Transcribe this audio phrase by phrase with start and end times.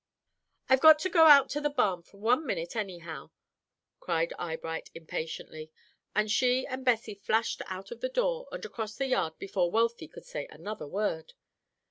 [0.67, 3.29] "I've got to go out to the barn for one minute, anyhow,"
[3.99, 5.69] cried Eyebright, impatiently,
[6.15, 10.07] and she and Bessie flashed out of the door and across the yard before Wealthy
[10.07, 11.33] could say another word.